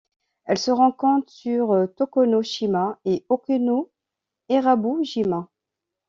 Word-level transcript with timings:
Elle 0.45 0.57
se 0.57 0.71
rencontre 0.71 1.31
sur 1.31 1.87
Tokuno-shima 1.95 2.97
et 3.05 3.23
Okino-erabu-jima. 3.29 5.47